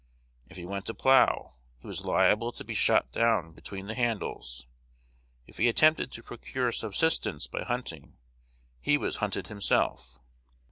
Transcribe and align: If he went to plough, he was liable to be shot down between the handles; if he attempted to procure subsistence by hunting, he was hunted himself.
If 0.49 0.57
he 0.57 0.65
went 0.65 0.87
to 0.87 0.95
plough, 0.95 1.57
he 1.77 1.85
was 1.85 2.03
liable 2.03 2.51
to 2.53 2.63
be 2.63 2.73
shot 2.73 3.11
down 3.11 3.51
between 3.51 3.85
the 3.85 3.93
handles; 3.93 4.65
if 5.45 5.57
he 5.59 5.67
attempted 5.69 6.11
to 6.13 6.23
procure 6.23 6.71
subsistence 6.71 7.45
by 7.45 7.65
hunting, 7.65 8.17
he 8.79 8.97
was 8.97 9.17
hunted 9.17 9.45
himself. 9.45 10.17